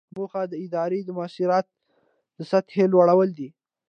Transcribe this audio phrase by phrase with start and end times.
[0.15, 1.65] موخه د ادارې د مؤثریت
[2.37, 3.49] د سطحې لوړول دي.